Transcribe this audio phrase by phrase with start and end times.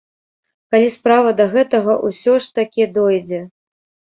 [0.75, 3.45] Калі справа да гэтага ўсё ж такі дойдзе.